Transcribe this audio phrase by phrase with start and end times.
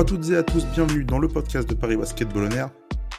[0.00, 2.70] à toutes et à tous, bienvenue dans le podcast de Paris Basketball On Air.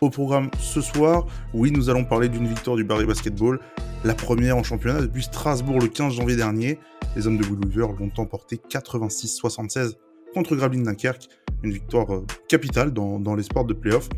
[0.02, 3.60] Au programme ce soir, oui, nous allons parler d'une victoire du Paris Basketball,
[4.04, 6.80] la première en championnat depuis Strasbourg le 15 janvier dernier.
[7.16, 9.94] Les hommes de Woodweaver l'ont emporté 86-76
[10.34, 11.28] contre Gravelines Dunkerque,
[11.62, 14.10] une victoire euh, capitale dans, les sports de playoff.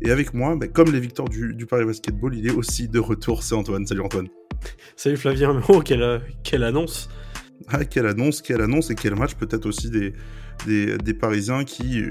[0.00, 3.42] Et avec moi, bah, comme les victoires du, Paris Basketball, il est aussi de retour,
[3.42, 3.88] c'est Antoine.
[3.88, 4.28] Salut Antoine.
[4.94, 7.08] Salut Flavien, oh, quelle, quelle annonce
[7.68, 10.14] ah, Quelle annonce, quelle annonce et quel match peut-être aussi des,
[10.66, 12.02] des, Parisiens qui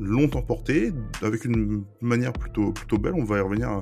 [0.00, 3.14] l'ont emporté avec une manière plutôt, plutôt belle.
[3.14, 3.80] On va y revenir euh,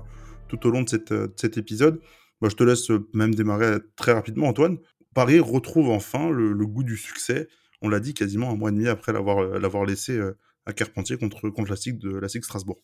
[0.48, 2.00] tout au long de, cette, de cet épisode.
[2.40, 4.78] Moi, je te laisse même démarrer très rapidement, Antoine.
[5.14, 7.48] Paris retrouve enfin le, goût du succès.
[7.82, 11.48] On l'a dit quasiment un mois et demi après l'avoir laissé euh, à Carpentier contre,
[11.50, 12.82] contre la SIG de la Strasbourg.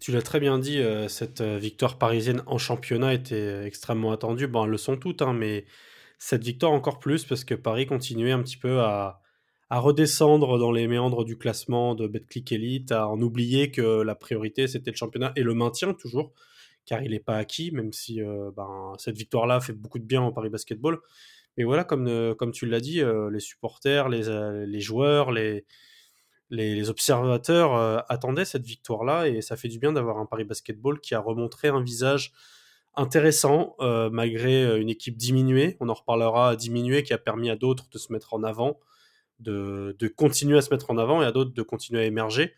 [0.00, 4.48] Tu l'as très bien dit, euh, cette victoire parisienne en championnat était extrêmement attendue.
[4.48, 5.64] Bon, elles le sont toutes, hein, mais
[6.18, 9.20] cette victoire encore plus parce que Paris continuait un petit peu à,
[9.70, 14.68] redescendre dans les méandres du classement de Betclic Elite, à en oublier que la priorité
[14.68, 16.32] c'était le championnat et le maintien toujours,
[16.86, 20.22] car il n'est pas acquis, même si euh, ben, cette victoire-là fait beaucoup de bien
[20.22, 21.00] au Paris Basketball.
[21.56, 25.64] Mais voilà, comme, euh, comme tu l'as dit, euh, les supporters, les, les joueurs, les,
[26.50, 31.00] les, les observateurs attendaient cette victoire-là et ça fait du bien d'avoir un Paris Basketball
[31.00, 32.32] qui a remontré un visage
[32.96, 35.76] intéressant euh, malgré une équipe diminuée.
[35.80, 38.78] On en reparlera, diminuée, qui a permis à d'autres de se mettre en avant,
[39.40, 42.54] de, de, continuer à se mettre en avant et à d'autres de continuer à émerger.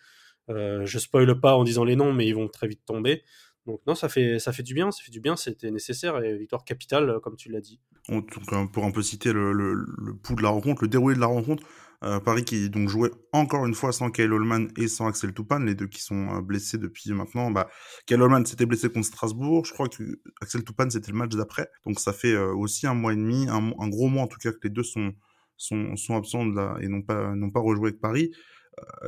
[0.48, 3.22] Euh, je spoile pas en disant les noms, mais ils vont très vite tomber.
[3.66, 6.36] Donc non, ça fait, ça fait du bien, ça fait du bien, c'était nécessaire et
[6.36, 7.80] victoire capitale, comme tu l'as dit.
[8.08, 8.22] On,
[8.68, 11.26] pour un peu citer le, le, le, pouls de la rencontre, le déroulé de la
[11.26, 11.64] rencontre,
[12.02, 15.64] euh, Paris qui donc jouait encore une fois sans Kyle Holman et sans Axel Toupane,
[15.64, 17.50] les deux qui sont euh, blessés depuis maintenant.
[17.50, 17.68] Bah,
[18.06, 21.68] Kyle Holman s'était blessé contre Strasbourg, je crois que Axel Toupane c'était le match d'après,
[21.86, 24.52] donc ça fait euh, aussi un mois et demi, un, gros mois en tout cas
[24.52, 25.12] que les deux sont,
[25.56, 28.30] sont, absents de la, et n'ont pas, n'ont pas rejoué avec Paris.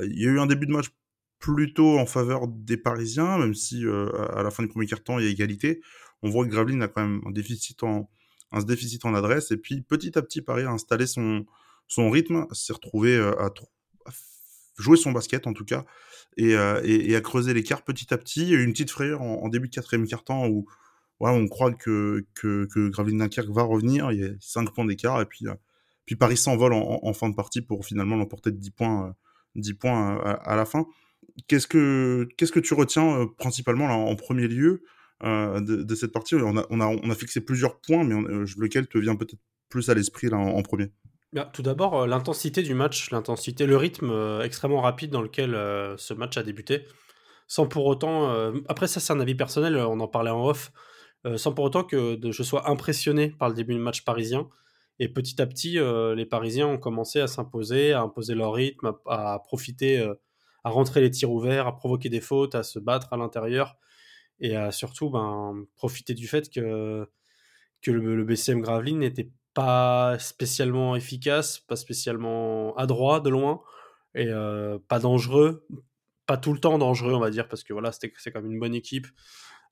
[0.02, 0.86] Il y a eu un début de match
[1.38, 5.28] plutôt en faveur des Parisiens, même si à la fin du premier quart-temps, il y
[5.28, 5.82] a égalité.
[6.22, 8.08] On voit que Gravelines a quand même un déficit en,
[8.50, 11.44] un déficit en adresse, et puis petit à petit, Paris a installé son,
[11.88, 13.50] son rythme, s'est retrouvé euh, à,
[14.78, 15.84] jouer son basket en tout cas,
[16.36, 18.42] et, euh, et, et à creuser l'écart petit à petit.
[18.42, 20.66] Il y a eu une petite frayeur en, début de quatrième quart-temps où
[21.18, 24.84] voilà, on croit que, que, que Gravelines Dunkerque va revenir, il y a 5 points
[24.84, 25.54] d'écart, et puis, euh,
[26.06, 29.16] puis Paris s'envole en, fin de partie pour finalement l'emporter de 10 points,
[29.56, 30.86] 10 points à, la fin.
[31.48, 34.82] Qu'est-ce que que tu retiens principalement là en premier lieu
[35.22, 36.34] de, cette partie?
[36.36, 38.14] On a, on a on a fixé plusieurs points mais
[38.56, 39.38] lequel te vient peut-être
[39.68, 40.92] plus à l'esprit en premier?
[41.52, 46.14] Tout d'abord l'intensité du match l'intensité le rythme euh, extrêmement rapide dans lequel euh, ce
[46.14, 46.86] match a débuté.
[47.46, 48.30] Sans pour autant
[48.68, 50.70] après ça c'est un avis personnel on en parlait en off
[51.36, 54.48] sans pour autant que je sois impressionné par le début du match parisien.
[54.98, 55.78] Et petit à petit
[56.14, 59.98] les parisiens ont commencé à s'imposer à imposer leur rythme à, profiter
[60.64, 63.78] à rentrer les tirs ouverts, à provoquer des fautes, à se battre à l'intérieur
[64.40, 67.06] et à surtout ben, profiter du fait que,
[67.86, 73.60] le BCM Gravelines n'était pas spécialement efficace, pas spécialement adroit de loin
[74.14, 75.66] et euh, pas dangereux,
[76.26, 78.60] pas tout le temps dangereux on va dire parce que voilà c'est quand même une
[78.60, 79.06] bonne équipe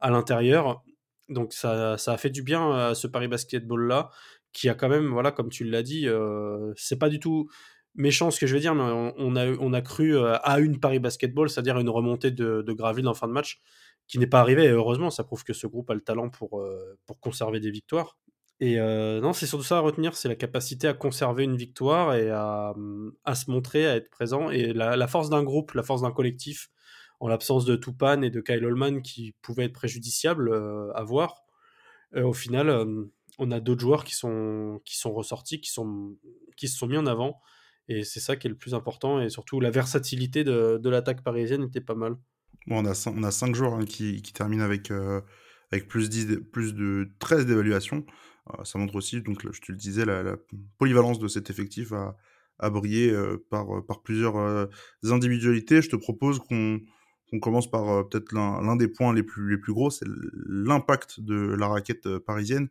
[0.00, 0.82] à l'intérieur
[1.28, 4.10] donc ça, a fait du bien à ce Paris Basketball là
[4.52, 7.48] qui a quand même voilà comme tu l'as dit euh, c'est pas du tout
[7.96, 8.82] méchant ce que je veux dire, mais
[9.16, 13.14] on, a, cru euh, à une Paris Basketball, c'est-à-dire une remontée de, de Graville en
[13.14, 13.60] fin de match,
[14.06, 14.64] qui n'est pas arrivée.
[14.64, 16.62] Et heureusement, ça prouve que ce groupe a le talent pour,
[17.06, 18.18] pour conserver des victoires.
[18.60, 22.14] Et euh, non, c'est surtout ça à retenir, c'est la capacité à conserver une victoire
[22.14, 22.74] et à,
[23.24, 24.50] à se montrer, à être présent.
[24.50, 26.70] Et la, force d'un groupe, la force d'un collectif,
[27.20, 31.44] en l'absence de Toupane et de Kyle Holman qui pouvaient être préjudiciables euh, à voir.
[32.14, 32.86] Euh, au final,
[33.38, 36.16] on a d'autres joueurs qui sont, qui sont ressortis, qui, sont,
[36.56, 37.40] qui se sont mis en avant
[37.88, 39.20] et c'est ça qui est le plus important.
[39.20, 42.16] Et surtout, la versatilité de, de l'attaque parisienne était pas mal.
[42.66, 44.90] Bon, on, a, on a 5 joueurs hein, qui, qui, terminent avec,
[45.70, 48.04] avec plus, 10, plus de 13 d'évaluation.
[48.50, 50.36] Euh, ça montre aussi, donc, je te le disais, la,
[50.78, 52.16] polyvalence de cet effectif à,
[52.58, 54.66] à briller euh, par, par plusieurs euh,
[55.04, 55.82] individualités.
[55.82, 56.80] Je te propose qu'on
[57.40, 60.06] commence par euh, peut-être l'un des points les plus, gros, c'est
[60.46, 62.68] l'impact de la raquette euh, parisienne.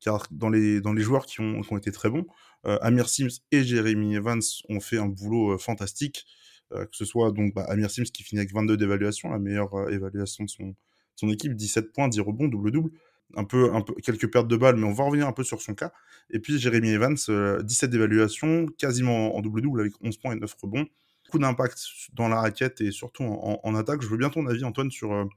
[0.00, 2.26] Car dans les, joueurs qui ont, été très bons,
[2.66, 6.26] euh, Amir Sims et Jeremy Evans ont fait un boulot euh, fantastique.
[6.72, 9.72] Euh, que ce soit donc bah, Amir Sims qui finit avec 22 d'évaluation, la meilleure
[9.74, 10.74] euh, évaluation de son,
[11.14, 12.90] son équipe, 17 points, 10 rebonds, double-double.
[13.34, 13.70] Un peu,
[14.02, 15.92] quelques pertes de balles, mais on va revenir un peu sur son cas.
[16.30, 17.16] Et puis Jeremy Evans,
[17.62, 20.86] 17 d'évaluation, quasiment en double-double avec 11 points et 9 rebonds.
[21.26, 21.78] Beaucoup d'impact
[22.14, 24.00] dans la raquette et surtout en, attaque.
[24.02, 25.28] Je veux bien ton avis, Antoine, sur,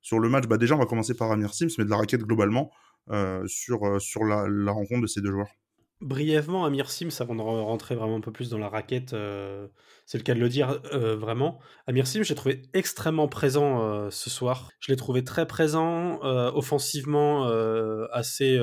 [0.00, 0.46] sur le match.
[0.46, 2.70] Bah, déjà, on va commencer par Amir Sims, mais de la raquette globalement.
[3.10, 3.84] Euh, sur,
[4.24, 5.50] la, rencontre de ces deux joueurs
[6.04, 9.16] brièvement, Amir Sims, avant de rentrer vraiment un peu plus dans la raquette,
[10.06, 11.58] c'est le cas de le dire vraiment.
[11.86, 14.70] Amir Sims, j'ai trouvé extrêmement présent ce soir.
[14.80, 17.48] Je l'ai trouvé très présent, offensivement,
[18.12, 18.60] assez,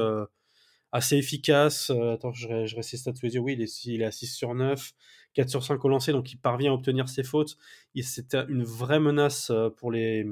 [0.91, 1.89] assez efficace.
[2.13, 3.41] attends, je, je ses stats sous les yeux.
[3.41, 4.93] Oui, il est, il est à 6 sur 9,
[5.33, 7.57] 4 sur 5 au lancer, donc il parvient à obtenir ses fautes.
[8.03, 10.27] C'était une vraie menace pour les,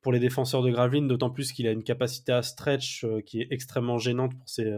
[0.00, 3.48] pour les défenseurs de Graveline, d'autant plus qu'il a une capacité à stretch qui est
[3.50, 4.72] extrêmement gênante pour ses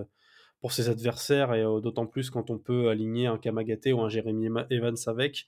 [0.61, 4.09] pour ses adversaires et euh, d'autant plus quand on peut aligner un Kamagaté ou un
[4.09, 5.47] Jeremy Evans avec.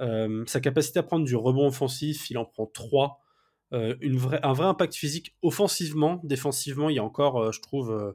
[0.00, 3.20] Euh, sa capacité à prendre du rebond offensif, il en prend 3.
[3.72, 3.96] Euh,
[4.42, 8.14] un vrai impact physique offensivement, défensivement, il y a encore, je trouve,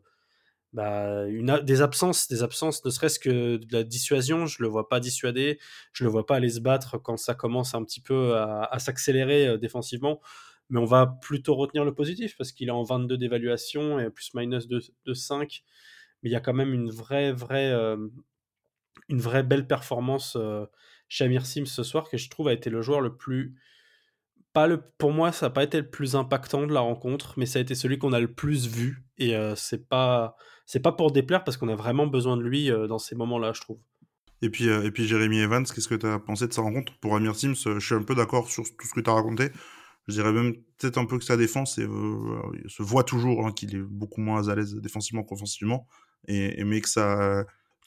[0.72, 1.26] bah,
[1.64, 4.46] des absences, des absences, ne serait-ce que de la dissuasion.
[4.46, 5.60] Je le vois pas dissuader,
[5.92, 9.58] je le vois pas aller se battre quand ça commence un petit peu à, s'accélérer
[9.58, 10.22] défensivement.
[10.70, 14.34] Mais on va plutôt retenir le positif parce qu'il est en 22 d'évaluation et plus
[14.36, 15.64] minus de, de 5
[16.22, 17.72] mais il y a quand même une vraie, vraie,
[19.10, 20.38] une vraie belle performance
[21.08, 23.56] chez Amir Sims ce soir que je trouve a été le joueur le plus.
[24.54, 27.46] Pas le, pour moi, ça n'a pas été le plus impactant de la rencontre, mais
[27.46, 29.06] ça a été celui qu'on a le plus vu.
[29.18, 30.36] Et c'est pas
[30.84, 33.80] pas pour déplaire parce qu'on a vraiment besoin de lui dans ces moments-là, je trouve.
[34.42, 36.94] Et puis, et puis Jérémy Evans, qu'est-ce que tu as pensé de sa rencontre?
[37.00, 39.50] Pour Amir Sims, je suis un peu d'accord sur tout ce que tu as raconté.
[40.08, 43.82] Je dirais même peut-être un peu que sa défense se voit toujours hein, qu'il est
[43.82, 45.88] beaucoup moins à l'aise défensivement qu'offensivement
[46.28, 46.90] et, mais que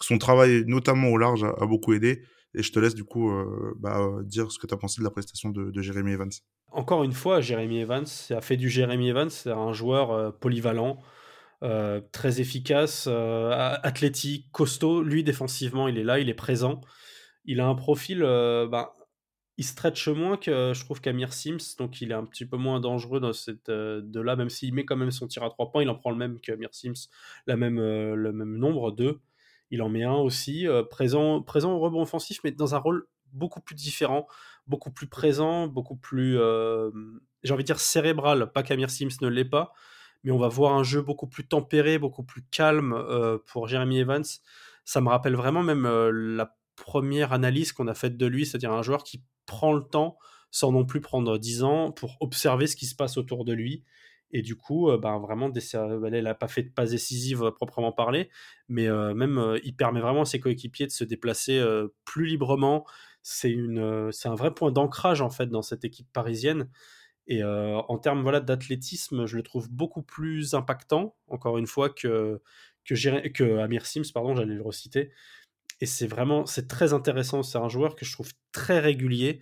[0.00, 2.22] son travail, notamment au large, a, beaucoup aidé.
[2.54, 5.04] Et je te laisse du coup euh, bah, dire ce que tu as pensé de
[5.04, 6.30] la prestation de, de Jeremy Evans.
[6.70, 10.98] Encore une fois, Jeremy Evans a fait du Jeremy Evans, c'est un joueur euh, polyvalent,
[11.62, 15.02] euh, très efficace, athlétique, costaud.
[15.02, 16.80] Lui, défensivement, il est là, il est présent.
[17.44, 18.94] Il a un profil, bah,
[19.62, 22.80] il stretch moins que je trouve qu'Amir Sims, donc il est un petit peu moins
[22.80, 25.82] dangereux dans cette de là, même s'il met quand même son tir à trois points,
[25.82, 27.08] il en prend le même qu'Amir Sims,
[27.46, 29.20] la même, le même nombre, deux.
[29.70, 33.60] Il en met un aussi, présent, présent au rebond offensif, mais dans un rôle beaucoup
[33.60, 34.26] plus différent,
[34.66, 36.36] beaucoup plus présent, beaucoup plus,
[37.44, 39.72] j'ai envie de dire cérébral, pas qu'Amir Sims ne l'est pas,
[40.24, 43.00] mais on va voir un jeu beaucoup plus tempéré, beaucoup plus calme
[43.46, 44.24] pour Jeremy Evans.
[44.84, 48.82] Ça me rappelle vraiment même la première analyse qu'on a faite de lui, c'est-à-dire un
[48.82, 50.18] joueur qui prend le temps,
[50.50, 53.84] sans non plus prendre 10 ans, pour observer ce qui se passe autour de lui.
[54.32, 58.30] Et du coup, euh, ben vraiment, elle n'a pas fait de passe décisive proprement parler,
[58.68, 61.62] mais euh, même euh, il permet vraiment à ses coéquipiers de se déplacer
[62.04, 62.86] plus librement.
[63.22, 66.68] C'est un vrai point d'ancrage en fait dans cette équipe parisienne.
[67.28, 72.42] Et en termes voilà, d'athlétisme, je le trouve beaucoup plus impactant, encore une fois, que,
[72.84, 75.12] que, que Amir Sims, pardon, j'allais le reciter.
[75.80, 77.42] Et c'est vraiment, c'est très intéressant.
[77.42, 79.40] C'est un joueur que je trouve très régulier.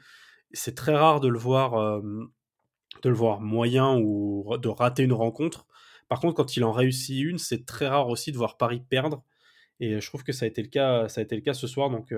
[0.52, 2.00] C'est très rare de le voir,
[3.02, 5.66] de le voir moyen ou de rater une rencontre.
[6.08, 9.22] Par contre, quand il en réussit une, c'est très rare aussi de voir Paris perdre.
[9.82, 11.66] Et je trouve que ça a été le cas, ça a été le cas ce
[11.66, 11.88] soir.
[11.88, 12.12] Donc,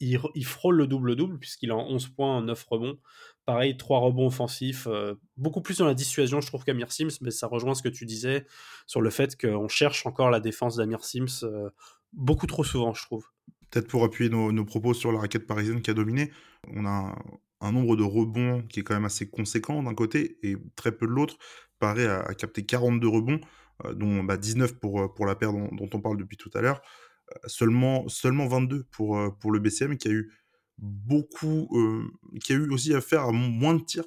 [0.00, 2.98] il, frôle le double-double puisqu'il a 11 points, 9 rebonds.
[3.44, 4.88] Pareil, 3 rebonds offensifs.
[5.36, 7.18] beaucoup plus dans la dissuasion, je trouve, qu'Amir Sims.
[7.20, 8.46] Mais ça rejoint ce que tu disais
[8.86, 11.46] sur le fait qu'on cherche encore la défense d'Amir Sims
[12.12, 13.26] beaucoup trop souvent, je trouve.
[13.70, 16.30] Peut-être pour appuyer nos, propos sur la raquette parisienne qui a dominé,
[16.68, 17.16] on a
[17.60, 21.06] un, nombre de rebonds qui est quand même assez conséquent d'un côté et très peu
[21.06, 21.36] de l'autre.
[21.78, 23.40] Paris a, capté 42 rebonds,
[23.84, 26.60] euh, dont 19 bah, pour, euh, pour la paire dont, on parle depuis tout à
[26.60, 26.80] l'heure.
[27.30, 30.32] Euh, seulement, seulement 22 pour, pour le BCM qui a eu
[30.78, 31.70] beaucoup,
[32.44, 34.04] qui a eu aussi à faire à moins de tirs,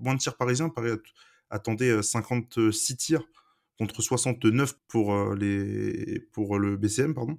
[0.00, 0.68] moins de tirs parisiens.
[0.68, 0.90] Paris
[1.50, 3.24] attendait 56 tirs
[3.78, 7.38] contre 69 pour, les, pour le BCM, pardon.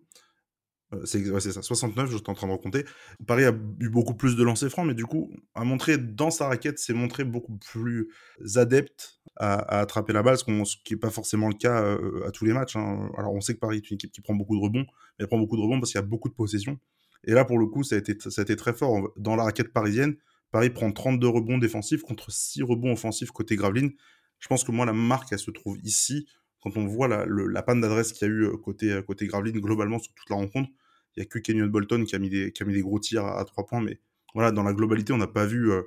[0.93, 2.85] Euh, c'est ça, 69, je suis en train de raconter.
[3.25, 6.47] Paris a eu beaucoup plus de lancers francs, mais du coup, a montré dans sa
[6.47, 8.09] raquette, s'est montré beaucoup plus
[8.55, 12.45] adepte à, attraper la balle, ce, qui n'est pas forcément le cas euh, à tous
[12.45, 12.75] les matchs.
[12.75, 13.09] Hein.
[13.17, 15.27] Alors, on sait que Paris est une équipe qui prend beaucoup de rebonds, mais elle
[15.27, 16.79] prend beaucoup de rebonds parce qu'il y a beaucoup de possessions.
[17.23, 19.09] Et là, pour le coup, ça a été, ça a été très fort.
[19.17, 20.15] Dans la raquette parisienne,
[20.51, 23.91] Paris prend 32 rebonds défensifs contre 6 rebonds offensifs côté Graveline.
[24.39, 26.27] Je pense que moi, la marque, elle se trouve ici
[26.65, 29.59] quand on voit la, panne d'adresse qu'il y a eu euh, côté, euh, côté Graveline
[29.59, 30.69] globalement sur toute la rencontre,
[31.15, 32.99] il n'y a que Kenyon Bolton qui a, mis des, qui a mis des gros
[32.99, 33.99] tirs à, trois points, mais
[34.33, 35.83] voilà, dans la globalité, on n'a pas vu euh,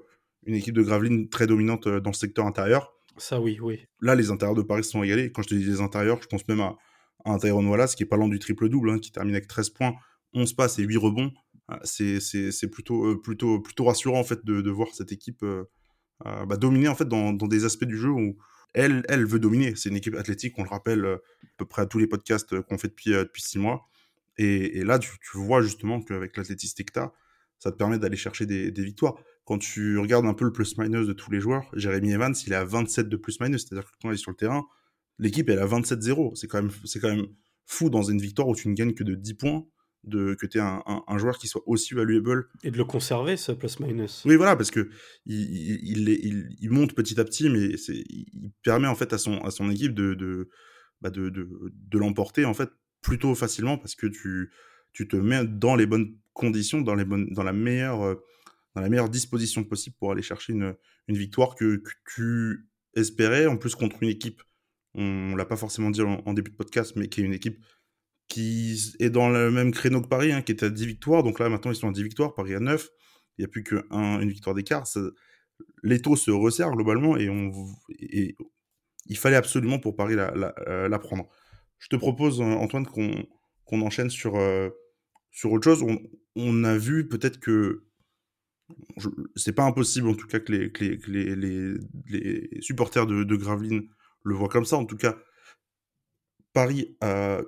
[0.47, 2.95] une équipe de Graveline très dominante dans le secteur intérieur.
[3.17, 3.87] Ça, oui, oui.
[4.01, 5.33] Là, les intérieurs de Paris sont égalés.
[5.33, 6.77] Quand je te dis les intérieurs, je pense même à,
[7.25, 9.71] à un Tyrone Wallace qui est pas loin du triple-double, hein, qui termine avec 13
[9.71, 9.95] points,
[10.35, 11.33] 11 passes et 8 rebonds.
[11.83, 15.45] C'est plutôt, plutôt, plutôt rassurant en fait de, de voir cette équipe
[16.25, 18.39] bah, dominer en fait dans, dans, des aspects du jeu où
[18.75, 19.75] elle, elle veut dominer.
[19.77, 22.53] C'est une équipe athlétique, on le rappelle euh, à peu près à tous les podcasts
[22.53, 23.89] euh, qu'on fait depuis, euh, depuis six mois.
[24.41, 27.01] Et, là, tu, vois justement qu'avec l'athlétistique que
[27.59, 29.17] ça te permet d'aller chercher des, victoires.
[29.45, 32.57] Quand tu regardes un peu le plus-minus de tous les joueurs, Jérémy Evans, il est
[32.57, 34.65] à 27 de plus-minus, c'est-à-dire que quand il est sur le terrain,
[35.19, 36.37] l'équipe est à 27-0.
[36.37, 36.63] C'est quand
[37.01, 37.27] quand même
[37.67, 39.67] fou dans une victoire où tu ne gagnes que de 10 points,
[40.05, 42.49] de, que tu es un, un, joueur qui soit aussi valuable.
[42.63, 44.23] Et de le conserver, ce plus-minus.
[44.25, 44.89] Oui, voilà, parce que
[45.27, 45.41] il,
[45.83, 49.51] il, il, il, monte petit à petit, mais il permet en fait à son, à
[49.51, 50.49] son équipe de, de,
[51.01, 52.71] bah de, de, de l'emporter en fait
[53.03, 54.51] plutôt facilement parce que tu,
[54.93, 58.15] tu te mets dans les bonnes conditions, dans, les bonnes, dans, la meilleure, euh,
[58.75, 60.75] dans la meilleure disposition possible pour aller chercher une,
[61.09, 64.43] une victoire que, que, tu espérais, en plus contre une équipe,
[64.95, 67.59] on l'a pas forcément dit en, début de podcast, mais qui est une équipe
[68.29, 71.39] qui est dans le même créneau que Paris, hein, qui était à 10 victoires, donc
[71.39, 72.89] là maintenant ils sont à 10 victoires, Paris à 9,
[73.39, 74.87] il n'y a plus qu'une victoire d'écart,
[75.83, 78.37] les taux se resserrent globalement et,
[79.11, 81.27] il fallait absolument pour Paris la, euh, prendre.
[81.79, 84.69] Je te propose, Antoine, qu'on enchaîne sur, euh,
[85.31, 85.83] sur autre chose.
[86.37, 87.87] On, a vu peut-être que
[89.35, 93.25] c'est pas impossible en tout cas que les, que les, que les, les, supporters de,
[93.25, 93.89] de Gravelines
[94.25, 94.77] le voient comme ça.
[94.77, 95.17] En tout cas,
[96.53, 97.43] Paris a,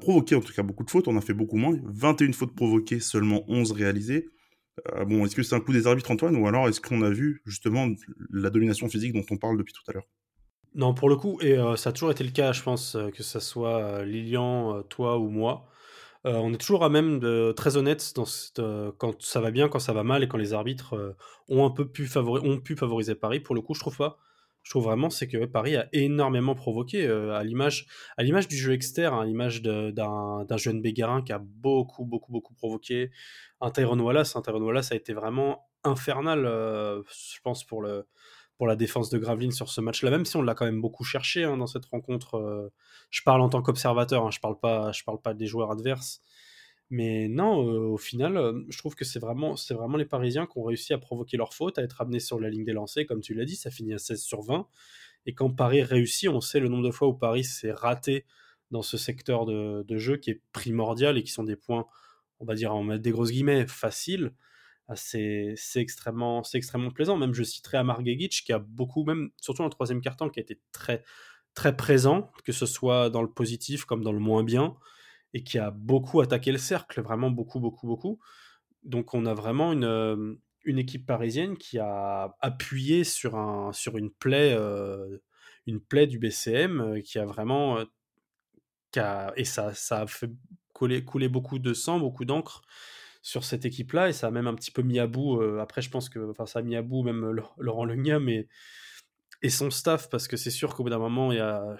[0.00, 1.08] provoqué en tout cas beaucoup de fautes.
[1.08, 1.76] On a fait beaucoup moins.
[1.84, 4.28] 21 fautes provoquées, seulement 11 réalisées.
[4.92, 7.10] Euh, bon, est-ce que c'est un coup des arbitres, Antoine, ou alors est-ce qu'on a
[7.10, 7.88] vu justement
[8.30, 10.06] la domination physique dont on parle depuis tout à l'heure?
[10.74, 13.10] Non, pour le coup, et euh, ça a toujours été le cas, je pense, euh,
[13.10, 15.66] que ce soit Lilian, toi ou moi.
[16.24, 18.12] on est toujours à même de très honnête
[18.98, 21.16] quand ça va bien, quand ça va mal, et quand les arbitres
[21.48, 23.40] ont un peu pu favoriser Paris.
[23.40, 24.18] Pour le coup, je trouve pas.
[24.66, 28.72] Je trouve vraiment c'est que Paris a énormément provoqué à l'image à l'image du jeu
[28.72, 33.12] externe, à l'image d'un jeune Bégarin qui a beaucoup beaucoup beaucoup provoqué.
[33.60, 38.08] Un Tyrone Wallace, un Tyrone Wallace a été vraiment infernal, je pense pour le
[38.56, 41.04] pour la défense de Gravelines sur ce match-là, même si on l'a quand même beaucoup
[41.04, 42.36] cherché hein, dans cette rencontre.
[42.36, 42.72] Euh,
[43.10, 46.22] je parle en tant qu'observateur, hein, je parle parle pas des joueurs adverses.
[46.90, 50.58] Mais non, euh, au final, euh, je trouve que c'est vraiment, vraiment les Parisiens qui
[50.58, 53.20] ont réussi à provoquer leur faute, à être amenés sur la ligne des lancers, comme
[53.20, 54.68] tu l'as dit, ça finit à 16 sur 20.
[55.26, 58.24] Et quand Paris réussit, on sait le nombre de fois où Paris s'est raté
[58.70, 61.86] dans ce secteur de, jeu qui est primordial et qui sont des points,
[62.40, 64.32] on va dire en mettre des grosses guillemets, faciles.
[64.88, 67.16] Ah, c'est extrêmement, extrêmement plaisant.
[67.16, 70.38] Même je citerai Amar Gegic qui a beaucoup, même surtout dans le troisième quart-temps, qui
[70.38, 71.02] a été très,
[71.54, 74.76] très présent, que ce soit dans le positif comme dans le moins bien,
[75.36, 78.18] et qui a beaucoup attaqué le cercle, vraiment beaucoup, beaucoup, beaucoup.
[78.84, 83.98] Donc on a vraiment une, euh, une équipe parisienne qui a appuyé sur, un, sur
[83.98, 85.18] une, plaie, euh,
[85.66, 87.84] une plaie du BCM, euh, qui a vraiment...
[88.92, 90.30] Qui a, et ça, ça a fait
[90.72, 92.62] couler, couler beaucoup de sang, beaucoup d'encre
[93.20, 95.42] sur cette équipe-là et ça a même un petit peu mis à bout.
[95.60, 98.48] Après, je pense que enfin, ça a mis à bout même Laurent Legna mais,
[99.42, 101.76] et son staff parce que c'est sûr qu'au bout d'un moment, il y a,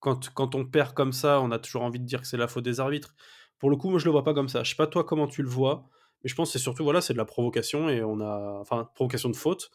[0.00, 2.48] quand, quand on perd comme ça, on a toujours envie de dire que c'est la
[2.48, 3.14] faute des arbitres.
[3.58, 4.62] Pour le coup, moi, je le vois pas comme ça.
[4.62, 5.88] Je sais pas toi comment tu le vois,
[6.24, 8.88] mais je pense que c'est surtout voilà, c'est de la provocation et on a, enfin,
[8.94, 9.70] provocation de faute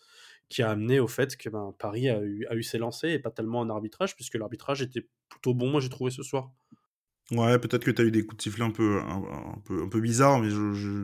[0.49, 3.19] qui a amené au fait que ben, Paris a eu, a eu ses lancers et
[3.19, 5.69] pas tellement un arbitrage puisque l'arbitrage était plutôt bon.
[5.69, 6.51] Moi, j'ai trouvé ce soir.
[7.31, 9.89] Ouais, peut-être que tu as eu des coups de sifflet un peu, un, peu, un
[9.89, 10.49] peu bizarres, mais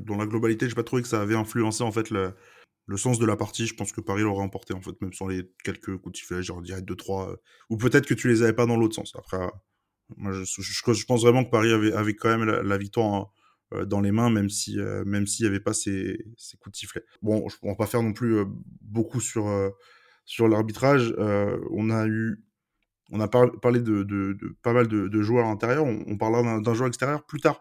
[0.06, 2.36] dans la globalité, j'ai pas trouvé que ça avait influencé en fait le,
[2.92, 3.66] le sens de la partie.
[3.66, 6.44] Je pense que Paris l'aurait emporté en fait, même sans les quelques coups de sifflet,
[6.44, 7.32] genre direct 2-3.
[7.32, 7.36] Euh,
[7.70, 9.14] ou peut-être que tu les avais pas dans l'autre sens.
[9.16, 9.38] Après,
[10.18, 13.32] moi, je, pense vraiment que Paris avait, quand même la, victoire
[13.74, 16.18] euh, dans les mains, même si euh, s'il n'y avait pas ces,
[16.60, 17.04] coups de sifflet.
[17.22, 18.44] Bon, je ne pas faire non plus
[18.82, 19.50] beaucoup sur,
[20.26, 21.16] sur l'arbitrage.
[21.18, 22.44] on a eu
[23.14, 27.26] on a parlé de, pas mal de, joueurs intérieurs, on, on parlera d'un joueur extérieur
[27.26, 27.60] plus tard.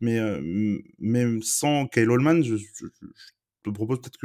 [0.00, 2.56] Mais euh, même sans Kyle Holman, je,
[3.62, 4.18] te propose peut-être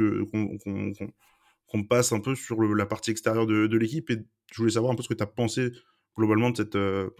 [1.68, 4.10] qu'on passe un peu sur la partie extérieure de, l'équipe.
[4.10, 4.18] Et
[4.52, 5.72] je voulais savoir un peu ce que tu as pensé
[6.16, 7.10] globalement de cette, euh,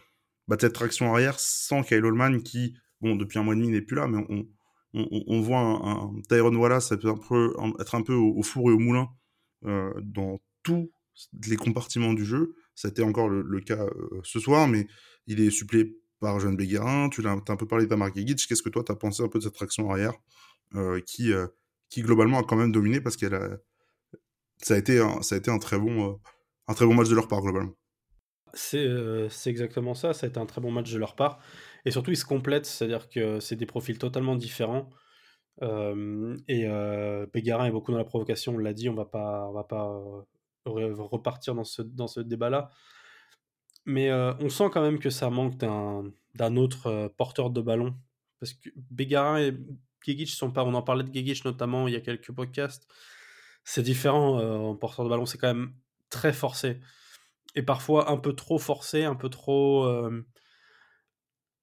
[0.49, 3.83] bah, cette traction arrière sans Kyle Holman qui, bon, depuis un mois et demi, n'est
[3.83, 4.25] plus là, mais
[4.95, 8.73] on, voit un, un Tyron Wallace être un peu, être un peu au, four et
[8.73, 9.09] au moulin
[9.65, 10.91] euh, dans tous
[11.47, 12.55] les compartiments du jeu.
[12.75, 14.87] C'était encore le, cas euh, ce soir, mais
[15.27, 17.11] il est suppléé par Jeanne Béguerin.
[17.11, 18.47] Tu as, un peu parlé de Tamar Gigic.
[18.49, 20.15] Qu'est-ce que toi, tu as pensé un peu de cette traction arrière
[21.07, 21.33] qui,
[21.89, 23.59] qui, globalement, a quand même dominé parce qu'elle a...
[24.63, 26.21] ça, a été un, ça a été un très bon,
[26.67, 27.73] un très bon match de leur part, globalement.
[28.55, 30.15] C'est exactement ça.
[30.15, 31.39] Ça a été un très bon match de leur part.
[31.85, 34.89] Et surtout, ils se complètent, c'est-à-dire que c'est des profils totalement différents.
[35.63, 36.67] et
[37.33, 40.27] Bégarin est beaucoup dans la provocation, on l'a dit, on va pas, on va pas
[40.65, 42.71] repartir dans ce, dans ce débat-là.
[43.89, 47.95] Mais euh, on sent quand même que ça manque d'un autre euh, porteur de ballon.
[48.39, 49.53] Parce que Bégarin et
[50.05, 50.65] Gigic sont pas.
[50.65, 52.89] On en parlait de Gigic notamment il y a quelques podcasts.
[53.65, 55.75] C'est différent euh, en porteur de ballon, c'est quand même
[56.11, 56.81] très forcé.
[57.55, 59.87] Et parfois un peu trop forcé, un peu trop.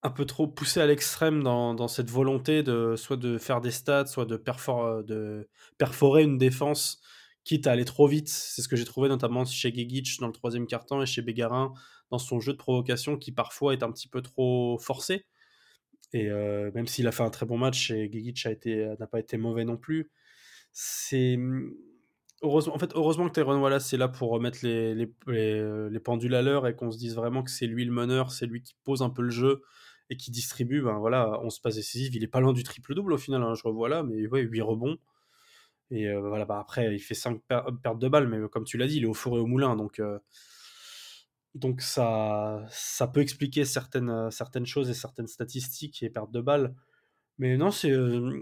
[0.04, 4.06] un peu trop poussé à l'extrême dans, cette volonté de soit de faire des stats,
[4.08, 7.01] soit de, perfor de perforer une défense
[7.46, 8.27] quitte à aller trop vite.
[8.27, 11.74] C'est ce que j'ai trouvé notamment chez Gegic dans le troisième quart-temps et chez Bégarin
[12.12, 15.25] dans son jeu de provocation qui parfois est un petit peu trop forcé.
[16.14, 18.68] Et même s'il a fait un très bon match et Gegic
[19.00, 20.10] n'a pas été mauvais non plus,
[20.72, 21.38] c'est
[22.42, 25.10] heureusement, en heureusement que Tyrone Wallace est là pour remettre les, les,
[25.90, 28.46] les, pendules à l'heure et qu'on se dise vraiment que c'est lui le meneur, c'est
[28.46, 29.62] lui qui pose un peu le jeu
[30.10, 30.82] et qui distribue.
[30.82, 32.14] Ben voilà, on se passe décisif.
[32.14, 34.62] Il est pas loin du triple-double au final, hein, je revois là, mais ouais, 8
[34.62, 34.98] rebonds.
[35.92, 38.98] Et voilà, bah après, il fait 5 pertes de balles, mais comme tu l'as dit,
[38.98, 39.76] il est au four et au moulin.
[39.76, 40.02] Donc,
[41.56, 46.76] donc ça, ça peut expliquer certaines, certaines choses et certaines statistiques et pertes de balles.
[47.38, 47.92] Mais non, c'est.
[47.92, 48.42] Euh,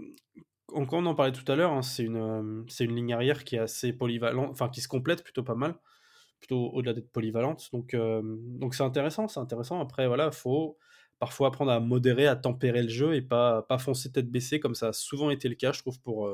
[0.72, 3.56] encore, on en parlait tout à l'heure, hein, c'est une, c'est une ligne arrière qui
[3.56, 5.76] est assez polyvalente, enfin qui se complète plutôt pas mal,
[6.40, 7.70] plutôt au-delà d'être polyvalente.
[7.72, 9.80] Donc, donc c'est intéressant, c'est intéressant.
[9.80, 10.76] Après, voilà, faut
[11.20, 14.74] parfois apprendre à modérer, à tempérer le jeu et pas, pas foncer tête baissée comme
[14.74, 16.28] ça a souvent été le cas, je trouve, pour,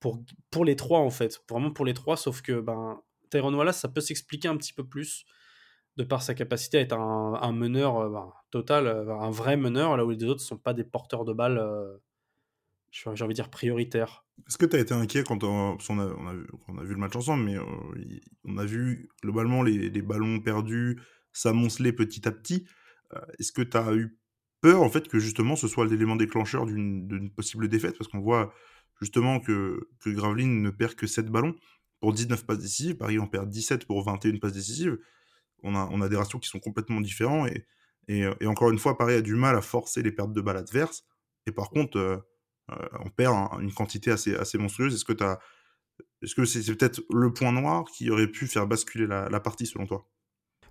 [0.00, 1.40] pour, pour les trois en fait.
[1.48, 3.00] Vraiment pour les trois, sauf que ben,
[3.30, 5.24] Tyrone Wallace, ça peut s'expliquer un petit peu plus
[5.96, 9.96] de par sa capacité à être un, meneur euh, ben, total, euh, un vrai meneur,
[9.96, 11.96] là où les autres ne sont pas des porteurs de balles, euh,
[12.90, 14.24] j'ai envie de dire prioritaires.
[14.46, 17.56] Est-ce que tu as été inquiet quand on a, vu le match ensemble, mais
[18.44, 21.00] on a vu globalement les, ballons perdus
[21.32, 22.66] s'amonceler petit à petit.
[23.38, 24.18] Est-ce que tu as eu
[24.60, 27.96] peur en fait que justement ce soit l'élément déclencheur d'une possible défaite?
[27.98, 28.52] Parce qu'on voit
[29.00, 31.54] justement que, que Gravelin ne perd que 7 ballons
[32.00, 32.96] pour 19 passes décisives.
[32.96, 34.98] Paris en perd 17 pour 21 passes décisives.
[35.62, 37.46] On a, des ratios qui sont complètement différents.
[37.46, 37.66] Et,
[38.08, 41.04] et, encore une fois, Paris a du mal à forcer les pertes de balles adverses.
[41.46, 42.16] Et par contre, euh,
[42.70, 44.94] euh, on perd une quantité assez, monstrueuse.
[44.94, 49.86] Est-ce que c'est peut-être le point noir qui aurait pu faire basculer la, partie selon
[49.86, 50.08] toi?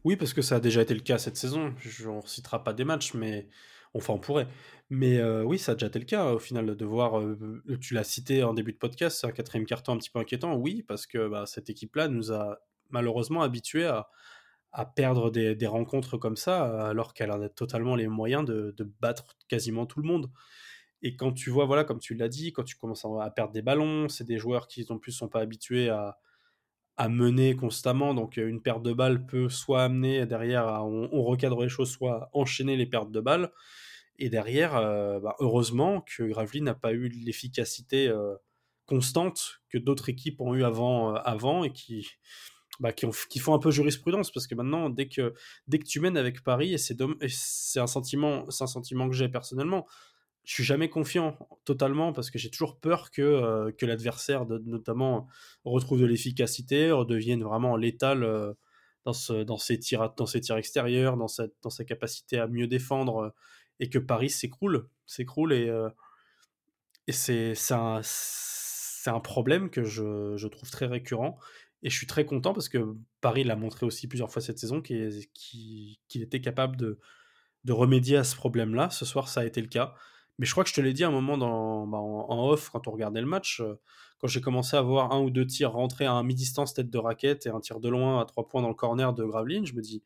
[0.04, 1.74] Oui, parce que ça a déjà été le cas cette saison.
[2.06, 3.50] On ne citera pas des matchs, mais
[3.96, 4.48] Enfin, on pourrait.
[4.90, 7.20] Mais euh, oui, ça a déjà été le cas au final de voir.
[7.20, 10.53] Euh, tu l'as cité en début de podcast, un quatrième carton un petit peu inquiétant.
[10.55, 14.10] Oui, parce que bah, cette équipe-là nous a malheureusement habitués à,
[14.83, 20.01] perdre des, rencontres comme ça, alors qu'elle a totalement les moyens de, battre quasiment tout
[20.01, 20.29] le monde.
[21.01, 23.61] Et quand tu vois, voilà, comme tu l'as dit, quand tu commences à, perdre des
[23.61, 26.18] ballons, c'est des joueurs qui en plus sont pas habitués à,
[27.07, 28.14] mener constamment.
[28.14, 31.92] Donc une perte de balles peut soit amener derrière à on, on recadre les choses,
[31.92, 33.51] soit enchaîner les pertes de balles.
[34.18, 38.35] Et derrière, euh, bah, heureusement que Gravely n'a pas eu l'efficacité euh,
[38.85, 42.07] constante que d'autres équipes ont eu avant, euh, avant et qui,
[42.79, 45.33] bah, qui, ont, qui, font un peu jurisprudence parce que maintenant, dès que,
[45.68, 49.16] dès que tu mènes avec Paris, et c'est, c'est un sentiment, c'est un sentiment que
[49.16, 49.85] j'ai personnellement,
[50.44, 55.27] je suis jamais confiant totalement parce que j'ai toujours peur que, que l'adversaire, notamment,
[55.64, 58.55] retrouve de l'efficacité, redevienne vraiment létal
[59.05, 62.48] dans, ce, dans, ses tirs, dans ses tirs extérieurs, dans sa, dans sa capacité à
[62.48, 63.33] mieux défendre
[63.79, 65.90] et que Paris s'écroule, s'écroule et, euh,
[67.07, 68.01] et c'est un,
[69.05, 71.38] un problème que je, je, trouve très récurrent
[71.83, 74.81] et je suis très content parce que Paris l'a montré aussi plusieurs fois cette saison
[74.81, 77.00] qu'il était capable de,
[77.70, 78.90] remédier à ce problème-là.
[78.90, 79.96] Ce soir, ça a été le cas.
[80.38, 82.92] Mais je crois que je te l'ai dit un moment bah, en, off quand on
[82.92, 83.79] regardait le match, euh,
[84.20, 87.46] quand j'ai commencé à voir un ou deux tirs rentrer à mi-distance tête de raquette
[87.46, 89.81] et un tir de loin à trois points dans le corner de Graveline, je me
[89.81, 90.03] dis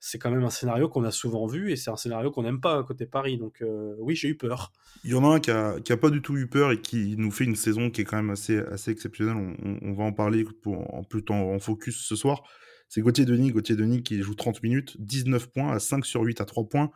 [0.00, 2.60] c'est quand même un scénario qu'on a souvent vu et c'est un scénario qu'on n'aime
[2.60, 3.36] pas côté Paris.
[3.36, 4.72] Donc euh, oui, j'ai eu peur.
[5.04, 7.30] Il y en a un qui a, pas du tout eu peur et qui nous
[7.30, 9.56] fait une saison qui est quand même assez, assez exceptionnelle.
[9.82, 12.42] On, va en parler en plus en, focus ce soir.
[12.88, 13.50] C'est Gauthier Denis.
[13.50, 16.90] Gauthier Denis qui joue 30 minutes, 19 points à 5 sur 8 à 3 points,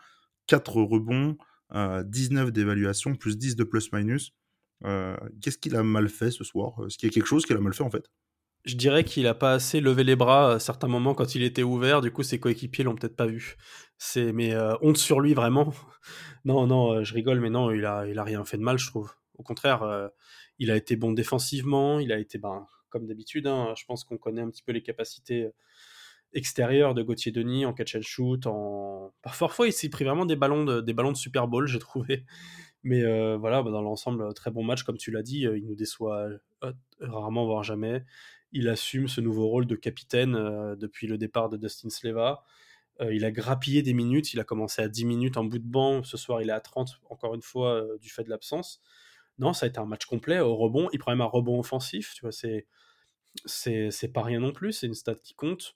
[0.46, 1.36] 4 rebonds,
[1.74, 4.32] euh, 19 d'évaluation, plus 10 de plus-minus.
[4.84, 6.74] Euh, Qu'est-ce qu'il a mal fait ce soir?
[6.86, 8.08] Est-ce qu'il y a quelque chose qu'il a mal fait en fait?
[8.64, 11.62] Je dirais qu'il a pas assez levé les bras à certains moments quand il était
[11.62, 12.00] ouvert.
[12.00, 13.56] Du coup, ses coéquipiers l'ont peut-être pas vu.
[13.98, 15.72] C'est mais euh, honte sur lui vraiment.
[16.44, 18.78] non, non, euh, je rigole, mais non, il a, il a rien fait de mal,
[18.78, 19.12] je trouve.
[19.36, 20.08] Au contraire, euh,
[20.58, 21.98] il a été bon défensivement.
[21.98, 23.46] Il a été, ben, comme d'habitude.
[23.48, 25.48] Hein, je pense qu'on connaît un petit peu les capacités
[26.32, 28.46] extérieures de Gauthier Denis en catch and shoot.
[29.22, 32.24] Parfois, il s'est pris vraiment des ballons de, des ballons de Super Bowl, j'ai trouvé.
[32.84, 33.02] Mais
[33.36, 35.40] voilà, bah, dans l'ensemble, très bon match, comme tu l'as dit.
[35.40, 36.28] il nous déçoit
[37.00, 38.04] rarement, voire jamais
[38.52, 42.44] il assume ce nouveau rôle de capitaine euh, depuis le départ de Dustin Sleva.
[43.00, 45.66] Euh, il a grappillé des minutes, il a commencé à 10 minutes en bout de
[45.66, 48.80] banc, ce soir il est à 30 encore une fois euh, du fait de l'absence.
[49.38, 52.12] Non, ça a été un match complet au rebond, il prend même un rebond offensif,
[52.14, 52.66] tu vois, c'est
[53.46, 55.74] c'est pas rien non plus, c'est une stat qui compte.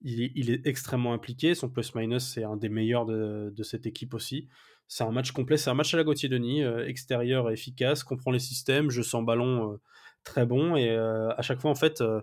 [0.00, 4.48] Il, est extrêmement impliqué, son plus-minus c'est un des meilleurs de, cette équipe aussi.
[4.88, 8.40] C'est un match complet, c'est un match à la Gauthier Denis, extérieur efficace, comprend les
[8.40, 9.78] systèmes, je sens ballon
[10.24, 10.76] très bon.
[10.76, 12.20] Et euh, à chaque fois, en fait, euh,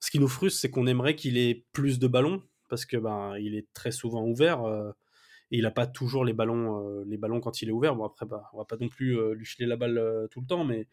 [0.00, 3.36] ce qui nous frustre, c'est qu'on aimerait qu'il ait plus de ballons parce que ben
[3.38, 4.92] il est très souvent ouvert euh,
[5.50, 7.96] et il n'a pas toujours les ballons, les ballons quand il est ouvert.
[7.96, 10.64] Bon après, bah, on va pas non plus lui filer la balle tout le temps,
[10.64, 10.86] mais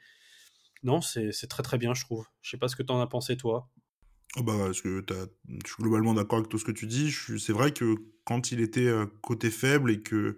[0.82, 2.26] non, c'est très très bien, je trouve.
[2.42, 3.70] Je sais pas ce que tu en as pensé, toi.
[4.36, 7.12] Oh bah, que je suis globalement d'accord avec tout ce que tu dis.
[7.12, 10.38] C'est vrai que quand il était côté faible et que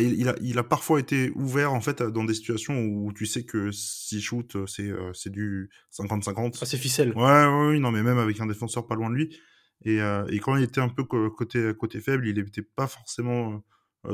[0.00, 3.44] il, a, il a parfois été ouvert en fait dans des situations où tu sais
[3.44, 6.58] que s'il shoot, c'est c'est du 50-50.
[6.60, 7.12] Ah, c'est ficelle.
[7.16, 9.38] Ouais, ouais, non, mais même avec un défenseur pas loin de lui.
[9.84, 13.62] Et, et quand il était un peu côté, côté faible, il n'était pas forcément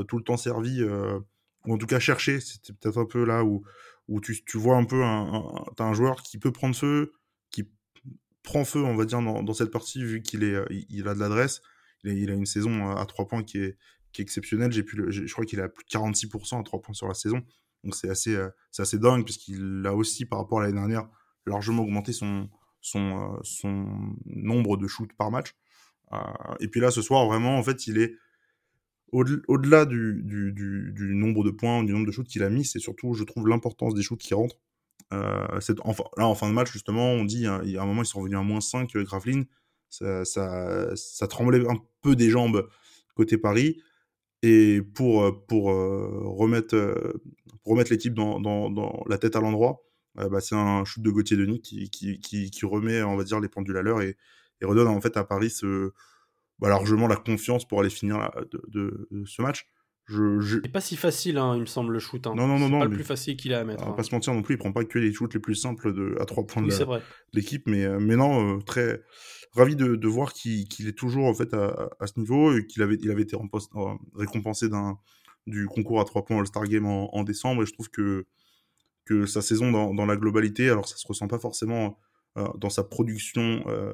[0.07, 2.39] tout le temps servi, ou en tout cas cherché.
[2.39, 3.63] C'était peut-être un peu là où,
[4.07, 7.13] où tu, tu vois un peu un, un, as un joueur qui peut prendre feu,
[7.49, 7.69] qui
[8.43, 10.57] prend feu, on va dire, dans, dans cette partie, vu qu'il est,
[10.89, 11.61] il a de l'adresse.
[12.03, 13.77] Il, il, a une saison à trois points qui est,
[14.13, 14.71] qui est exceptionnel.
[14.71, 17.43] J'ai pu je crois qu'il a plus de 46% à 3 points sur la saison.
[17.83, 21.07] Donc c'est assez, euh, assez dingue puisqu'il a aussi, par rapport à l'année dernière,
[21.45, 22.49] largement augmenté son,
[22.81, 25.53] son, euh, son nombre de shoots par match.
[26.13, 26.17] Euh,
[26.59, 28.13] et puis là, ce soir, vraiment, en fait, il est
[29.11, 32.79] au-delà du, du, du, nombre de points, du nombre de shoots qu'il a mis, c'est
[32.79, 34.57] surtout, je trouve, l'importance des shoots qui rentrent.
[35.11, 38.01] Enfin, là, en fin de match, justement, on dit, hein, il y a un moment,
[38.01, 39.43] ils sont revenus à moins 5, Graflin.
[39.91, 42.67] Ça, ça, ça tremblait un peu des jambes
[43.13, 43.83] côté Paris.
[44.43, 47.13] Et pour, euh, pour, euh, remettre, euh,
[47.63, 49.81] pour remettre l'équipe dans, dans, dans, la tête à l'endroit,
[50.15, 53.39] bah, c'est un shoot de Gauthier Denis qui, qui, qui, qui, remet, on va dire,
[53.39, 54.15] les pendules à l'heure et,
[54.61, 55.91] et, redonne en fait à Paris ce,
[56.59, 59.67] bah, largement la confiance pour aller finir de, de, ce match.
[60.05, 60.59] Je, je...
[60.61, 62.27] C'est pas si facile, hein, il me semble, le shoot.
[62.27, 62.33] Hein.
[62.35, 62.79] Non, non, non, non.
[62.79, 63.81] pas le plus facile qu'il a à mettre.
[63.83, 63.95] On va hein.
[63.95, 66.17] pas se mentir non plus, il prend pas que les shoots les plus simples de,
[66.19, 67.01] à trois points de
[67.31, 69.01] l'équipe, mais, mais non, très,
[69.55, 73.35] ravi de, voir qu'il est toujours en fait à, ce niveau et qu'il avait, été
[73.37, 74.67] euh, récompensé
[75.45, 78.25] du concours à trois points All-Star Game en, décembre et je trouve que
[79.27, 81.99] sa saison dans, la globalité, alors ça se ressent pas forcément
[82.37, 83.93] euh, dans sa production euh,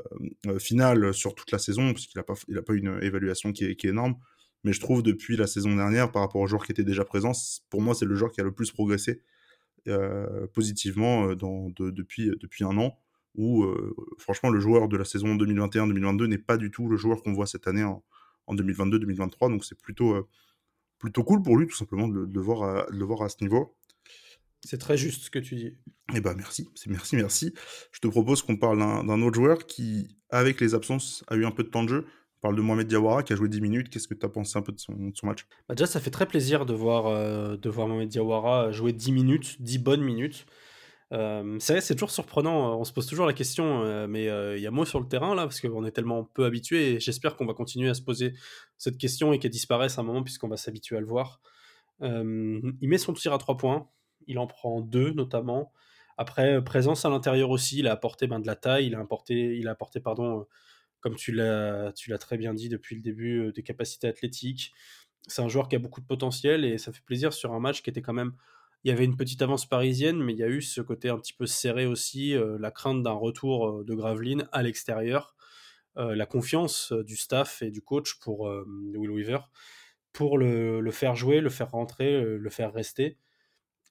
[0.60, 3.86] finale sur toute la saison, puisqu'il n'a pas, il a pas une évaluation qui est,
[3.86, 4.16] énorme,
[4.64, 7.34] mais je trouve depuis la saison dernière, par rapport aux joueurs qui étaient déjà présents,
[7.70, 9.22] pour moi c'est le joueur qui a le plus progressé
[10.54, 12.98] positivement depuis un an
[13.40, 17.24] où euh, franchement le joueur de la saison 2021-2022 n'est pas du tout le joueur
[17.24, 18.04] qu'on voit cette année en,
[18.50, 19.50] 2022-2023.
[19.50, 20.28] Donc c'est plutôt, euh,
[20.98, 23.78] plutôt cool pour lui tout simplement de, de, voir à, le voir à ce niveau.
[24.66, 25.78] C'est très juste ce que tu dis.
[26.14, 27.54] Eh ben merci, c'est merci, merci.
[27.94, 31.52] Je te propose qu'on parle d'un autre joueur qui, avec les absences, a eu un
[31.52, 32.06] peu de temps de jeu.
[32.40, 33.90] On parle de Mohamed Diawara qui a joué 10 minutes.
[33.90, 35.46] Qu'est-ce que tu as pensé un peu de son, son match?
[35.70, 39.12] Bah Déjà, ça fait très plaisir de voir, euh, de voir Mohamed Diawara jouer 10
[39.14, 40.46] minutes, 10 bonnes minutes.
[41.12, 42.80] Euh, c'est vrai, c'est toujours surprenant.
[42.80, 45.08] On se pose toujours la question, euh, mais euh, il y a moins sur le
[45.08, 46.94] terrain là, parce qu'on est tellement peu habitué.
[46.94, 48.34] Et j'espère qu'on va continuer à se poser
[48.78, 51.42] cette question et qu'elle disparaisse un moment, puisqu'on va s'habituer à le voir.
[52.02, 53.90] il met son tir à trois points.
[54.28, 55.72] Il en prend deux notamment.
[56.18, 57.80] Après, présence à l'intérieur aussi.
[57.80, 58.88] Il a apporté ben, de la taille.
[58.88, 60.46] Il a apporté, il a apporté pardon,
[61.00, 64.74] comme tu l'as, tu l'as très bien dit depuis le début, des capacités athlétiques.
[65.28, 67.82] C'est un joueur qui a beaucoup de potentiel et ça fait plaisir sur un match
[67.82, 68.34] qui était quand même
[68.84, 71.18] il y avait une petite avance parisienne, mais il y a eu ce côté un
[71.18, 75.36] petit peu serré aussi, euh, la crainte d'un retour euh, de Gravelines à l'extérieur,
[75.98, 78.50] euh, la confiance du staff et du coach pour
[78.96, 79.40] Will Weaver,
[80.14, 83.18] pour le, faire jouer, le faire rentrer, le faire rester.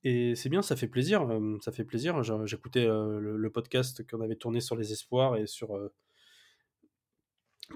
[0.04, 1.26] Et c'est bien, ça fait plaisir.
[1.60, 2.22] ça fait plaisir.
[2.46, 5.76] J'écoutais le, podcast qu'on avait tourné sur les espoirs et sur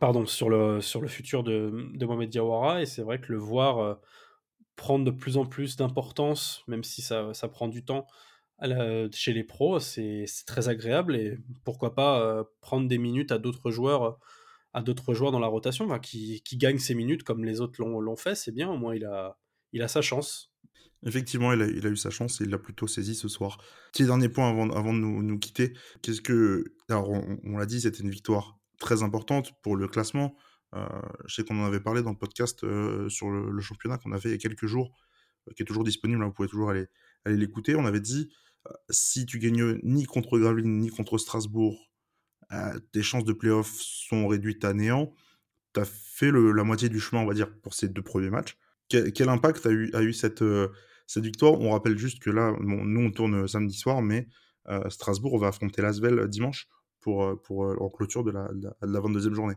[0.01, 3.39] pardon sur le sur le futur de, de Mohamed Diawara et c'est vrai que le
[3.39, 4.01] voir
[4.83, 8.05] prendre de plus en plus d'importance, même si ça, ça, prend du temps
[9.13, 13.71] chez les pros, c'est très agréable et pourquoi pas euh, prendre des minutes à d'autres
[13.71, 14.19] joueurs
[14.73, 18.17] à d'autres joueurs dans la rotation qui, qui, gagnent ces minutes comme les autres l'ont
[18.17, 19.39] fait, c'est bien, au moins il a,
[19.73, 20.51] il a sa chance.
[21.05, 23.59] Effectivement, il a, il a eu sa chance et il l'a plutôt saisi ce soir.
[23.93, 25.75] Petit dernier point avant, avant de nous, nous quitter.
[26.01, 26.75] Qu'est-ce que.
[26.89, 30.37] Alors, on, on l'a dit, c'était une victoire très importante pour le classement.
[30.75, 30.87] Euh,
[31.27, 34.19] je sais qu'on en avait parlé dans le podcast euh, sur le, championnat qu'on a
[34.19, 34.91] fait il y a quelques jours,
[35.49, 36.87] euh, qui est toujours disponible, hein, vous pouvez toujours aller
[37.27, 37.77] l'écouter.
[37.77, 38.31] On avait dit,
[38.91, 41.91] si tu gagnes ni contre Gravelines ni contre Strasbourg,
[42.93, 45.15] tes chances de playoff sont réduites à néant.
[45.73, 48.59] Tu as fait la moitié du chemin, on va dire, pour ces deux premiers matchs.
[48.89, 50.45] Quel, impact a eu, cette,
[51.17, 51.61] victoire?
[51.61, 54.29] On rappelle juste que là, nous, on tourne samedi soir, mais
[54.89, 56.69] Strasbourg va affronter Lasvel dimanche
[57.01, 59.57] pour, pour, en clôture de la, de la 22e journée.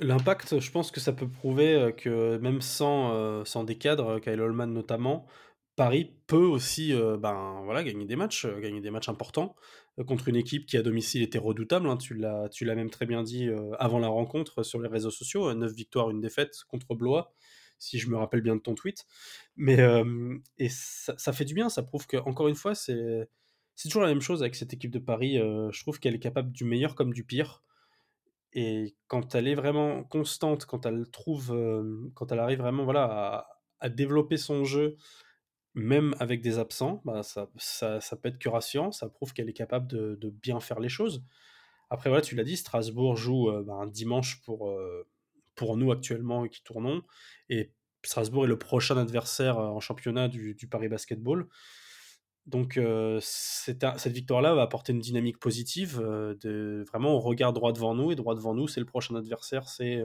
[0.00, 4.18] L'impact, je pense que ça peut prouver euh, que même sans, euh, sans des cadres,
[4.18, 5.26] Kyle Holman notamment,
[5.74, 9.54] Paris peut aussi euh, ben, voilà, gagner des matchs, gagner des matchs importants
[10.06, 11.88] contre une équipe qui à domicile était redoutable.
[11.88, 15.54] Hein, tu l'as même très bien dit avant la rencontre sur les réseaux sociaux.
[15.54, 17.32] 9 victoires, une défaite contre Blois,
[17.78, 19.06] si je me rappelle bien de ton tweet.
[19.56, 19.78] Mais
[20.58, 23.30] et ça, ça, fait du bien, ça prouve que, encore une fois, c'est
[23.84, 25.36] toujours la même chose avec cette équipe de Paris.
[25.38, 27.62] je trouve qu'elle est capable du meilleur comme du pire.
[28.58, 31.54] Et quand elle est vraiment constante, quand elle trouve,
[32.14, 33.46] quand elle arrive vraiment voilà,
[33.80, 34.96] à, développer son jeu,
[35.74, 38.92] même avec des absents, bah, ça, ça, ça, peut être que.
[38.92, 41.22] Ça prouve qu'elle est capable de, bien faire les choses.
[41.90, 45.06] Après, voilà, tu l'as dit, Strasbourg joue euh, bah, un dimanche pour, euh,
[45.54, 47.02] pour nous actuellement qui tournons.
[47.50, 51.46] Et Strasbourg est le prochain adversaire en championnat du Paris Basketball.
[52.46, 52.78] Donc
[53.20, 55.98] cette, cette victoire-là va apporter une dynamique positive.
[55.98, 59.68] de, vraiment, on regarde droit devant nous et droit devant nous, c'est le prochain adversaire,
[59.68, 60.02] c'est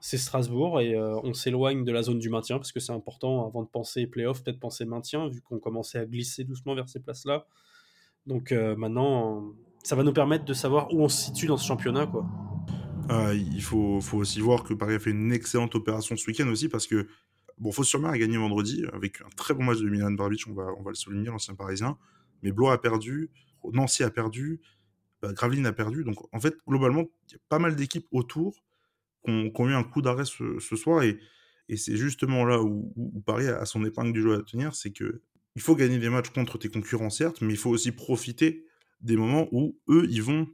[0.00, 3.64] c'est Strasbourg et on s'éloigne de la zone du maintien parce que c'est important avant
[3.64, 7.46] de penser playoff, peut-être penser maintien vu qu'on commençait à glisser doucement vers ces places-là.
[8.26, 12.06] Donc maintenant, ça va nous permettre de savoir où on se situe dans ce championnat,
[12.06, 12.24] quoi.
[13.10, 16.46] Euh, il faut, faut, aussi voir que Paris a fait une excellente opération ce week-end
[16.48, 17.06] aussi parce que
[17.60, 20.66] Bon, Fos-sur-Mer a gagné vendredi avec un très bon match de Milan Barbic, on va,
[20.78, 21.98] on va le souligner, l'ancien parisien.
[22.42, 23.30] Mais Blois a perdu,
[23.64, 24.60] Nancy a perdu,
[25.20, 26.04] bah, Gravelines a perdu.
[26.04, 28.62] Donc, en fait, globalement, il y a pas mal d'équipes autour
[29.24, 31.02] qui ont, eu un coup d'arrêt ce, soir.
[31.02, 31.18] Et,
[31.76, 32.94] c'est justement là où,
[33.26, 35.20] Paris a son épingle du jeu à tenir c'est que
[35.54, 38.64] il faut gagner des matchs contre tes concurrents, certes, mais il faut aussi profiter
[39.00, 40.46] des moments où eux, ils vont,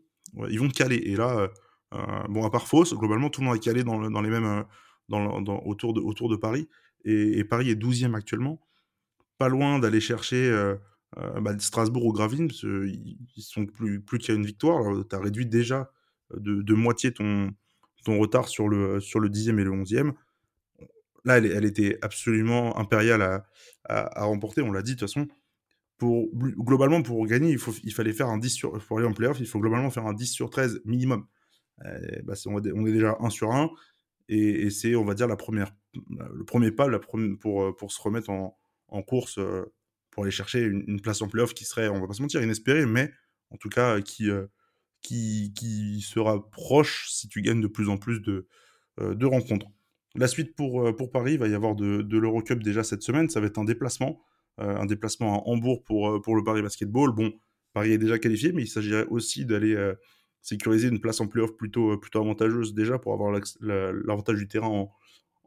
[0.49, 0.97] ils vont caler.
[0.97, 1.51] Et là,
[1.93, 4.47] euh, bon, à part Fos, globalement, tout le monde est calé dans, dans les mêmes.
[4.47, 4.62] Euh,
[5.09, 6.69] dans, dans, autour, de, autour de Paris
[7.05, 8.61] et, Paris est 12e actuellement.
[9.38, 10.77] Pas loin d'aller chercher euh,
[11.19, 15.05] euh, bah, Strasbourg ou Gravine, parce ils, sont plus, plus qu'à une victoire.
[15.09, 15.90] Tu as réduit déjà
[16.37, 17.55] de, moitié ton,
[18.07, 20.12] retard sur le, sur le 10e et le 11e.
[21.25, 23.23] Là, elle, était absolument impériale
[23.88, 25.27] à, remporter, on l'a dit de toute façon.
[26.01, 29.59] Globalement, pour gagner, il, fallait faire un 10 sur, pour aller en playoff, il faut
[29.59, 31.27] globalement faire un 10 sur 13 minimum.
[31.85, 33.71] Euh, bah, on, est déjà 1 sur 1
[34.29, 35.75] et, c'est, on va dire, la première,
[36.11, 36.99] le premier pas euh,
[37.73, 39.73] pour se remettre en, course, euh,
[40.11, 42.87] pour aller chercher une, place en playoff qui serait, on va pas se mentir, inespérée,
[42.87, 43.11] mais
[43.51, 44.47] en tout cas qui, euh,
[45.03, 48.47] qui, qui sera proche si tu gagnes de plus en plus de,
[49.25, 49.67] rencontres.
[50.15, 53.41] La suite pour, pour Paris, il va y avoir de, l'Eurocup déjà cette semaine, ça
[53.41, 54.23] va être un déplacement,
[54.59, 57.13] un déplacement à Hambourg pour, pour le Paris Basketball.
[57.13, 57.33] Bon,
[57.73, 59.77] Paris est déjà qualifié, mais il s'agirait aussi d'aller
[60.43, 64.93] sécuriser une place en playoff plutôt, plutôt avantageuse déjà pour avoir l'avantage du terrain en,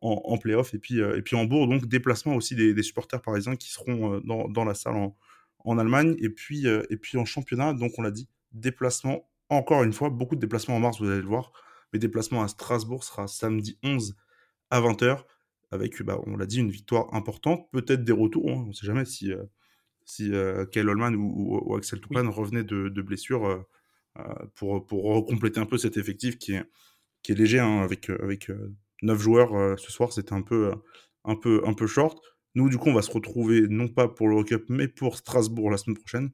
[0.02, 0.74] en, playoff.
[0.74, 4.16] Et puis, euh, et puis en Bourg, donc déplacement aussi des, supporters parisiens qui seront
[4.16, 5.16] euh, dans, dans la salle en,
[5.60, 6.16] en, Allemagne.
[6.20, 10.36] Et puis, et puis en championnat, donc on l'a dit, déplacement, encore une fois, beaucoup
[10.36, 11.52] de déplacements en mars, vous allez le voir.
[11.94, 14.16] Mais déplacement à Strasbourg sera samedi 11
[14.70, 15.24] à 20h,
[15.72, 18.86] avec, bah, on l'a dit, une victoire importante, peut-être des retours, hein, on ne sait
[18.86, 19.32] jamais si,
[20.06, 20.32] si
[20.72, 23.66] Kyle Holman ou, Axel Toupane revenaient de, de blessures
[24.20, 26.64] euh, pour, pour compléter un peu cet effectif qui est,
[27.22, 28.50] qui est léger, hein, avec, euh, avec
[29.02, 30.72] 9 euh, joueurs ce soir, c'était un peu,
[31.24, 32.20] un, peu, un peu short.
[32.56, 35.70] Nous, du coup, on va se retrouver non pas pour le Cup, mais pour Strasbourg
[35.70, 36.32] la semaine prochaine.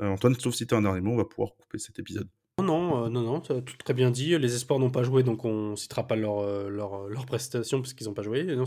[0.00, 2.28] Antoine, sauf si tu as un dernier mot, on va pouvoir couper cet épisode.
[2.62, 4.38] Non, non, non, tout très bien dit.
[4.38, 8.06] Les espoirs n'ont pas joué, donc on citera pas leur, leur, leur prestation parce qu'ils
[8.06, 8.40] n'ont pas joué.
[8.40, 8.64] Et non,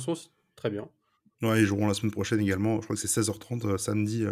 [0.55, 0.89] très bien.
[1.41, 2.75] Ouais, ils joueront la semaine prochaine également.
[2.75, 4.25] Je crois que c'est 16h30 samedi,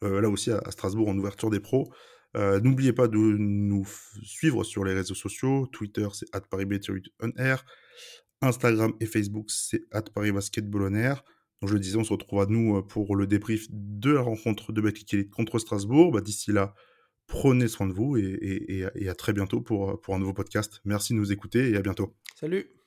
[0.00, 1.90] là aussi à, Strasbourg en ouverture des pros.
[2.36, 3.86] Euh, n'oubliez pas de nous
[4.22, 5.66] suivre sur les réseaux sociaux.
[5.72, 6.26] Twitter, c'est
[7.36, 7.64] air.
[8.42, 9.82] Instagram et Facebook, c'est
[10.94, 11.24] air.
[11.60, 14.22] Donc je le disais, on se retrouve à nous euh, pour le débrief de la
[14.22, 16.12] rencontre de Betclic contre Strasbourg.
[16.12, 16.74] Bah, D'ici là,
[17.26, 20.80] prenez soin de vous et, et, à très bientôt pour, pour un nouveau podcast.
[20.84, 22.14] Merci de nous écouter et à bientôt.
[22.34, 22.79] Salut